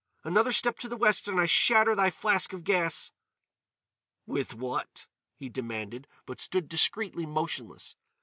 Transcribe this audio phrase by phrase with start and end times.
[0.23, 3.11] "Another step to the west and I shatter thy flask of gas."
[4.25, 7.95] "With what?" he demanded; but stood discreetly motionless.